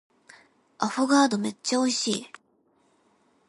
[0.79, 2.27] アフォガードめっちゃ美味しい